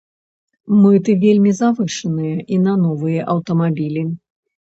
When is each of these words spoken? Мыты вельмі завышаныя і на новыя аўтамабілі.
Мыты 0.81 1.11
вельмі 1.23 1.51
завышаныя 1.61 2.37
і 2.57 2.59
на 2.65 2.73
новыя 2.87 3.21
аўтамабілі. 3.37 4.03